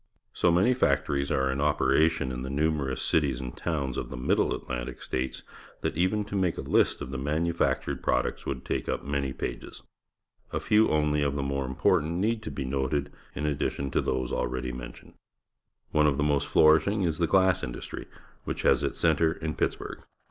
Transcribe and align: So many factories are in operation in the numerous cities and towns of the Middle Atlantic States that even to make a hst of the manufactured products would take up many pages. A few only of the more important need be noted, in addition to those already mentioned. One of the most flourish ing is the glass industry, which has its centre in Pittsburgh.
So 0.33 0.51
many 0.51 0.73
factories 0.73 1.29
are 1.31 1.51
in 1.51 1.61
operation 1.61 2.31
in 2.31 2.41
the 2.41 2.49
numerous 2.49 3.03
cities 3.03 3.39
and 3.39 3.55
towns 3.55 3.97
of 3.97 4.09
the 4.09 4.17
Middle 4.17 4.51
Atlantic 4.51 5.03
States 5.03 5.43
that 5.81 5.95
even 5.95 6.23
to 6.23 6.35
make 6.35 6.57
a 6.57 6.63
hst 6.63 7.01
of 7.01 7.11
the 7.11 7.19
manufactured 7.19 8.01
products 8.01 8.43
would 8.43 8.65
take 8.65 8.89
up 8.89 9.05
many 9.05 9.31
pages. 9.31 9.83
A 10.51 10.59
few 10.59 10.89
only 10.89 11.21
of 11.21 11.35
the 11.35 11.43
more 11.43 11.65
important 11.67 12.13
need 12.17 12.41
be 12.55 12.65
noted, 12.65 13.13
in 13.35 13.45
addition 13.45 13.91
to 13.91 14.01
those 14.01 14.31
already 14.31 14.71
mentioned. 14.71 15.13
One 15.91 16.07
of 16.07 16.17
the 16.17 16.23
most 16.23 16.47
flourish 16.47 16.87
ing 16.87 17.03
is 17.03 17.19
the 17.19 17.27
glass 17.27 17.61
industry, 17.61 18.07
which 18.43 18.63
has 18.63 18.81
its 18.81 18.97
centre 18.97 19.33
in 19.33 19.53
Pittsburgh. 19.53 20.01